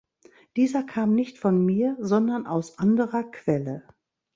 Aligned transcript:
Dieser 0.55 0.81
kam 0.81 1.13
nicht 1.13 1.37
von 1.37 1.63
mir, 1.63 1.95
sondern 1.99 2.47
aus 2.47 2.79
anderer 2.79 3.23
Quelle. 3.23 3.83